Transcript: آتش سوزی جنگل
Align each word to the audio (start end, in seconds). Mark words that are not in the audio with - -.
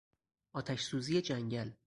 آتش 0.53 0.81
سوزی 0.81 1.21
جنگل 1.21 1.71